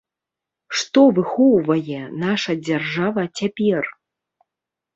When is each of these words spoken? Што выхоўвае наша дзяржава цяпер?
Што 0.79 1.03
выхоўвае 1.17 1.99
наша 2.25 2.57
дзяржава 2.71 3.29
цяпер? 3.39 3.83